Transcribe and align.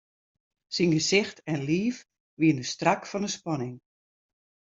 Syn 0.75 0.91
gesicht 0.97 1.37
en 1.51 1.59
liif 1.67 1.97
wiene 2.39 2.65
strak 2.73 3.01
fan 3.09 3.25
'e 3.27 3.31
spanning. 3.37 3.77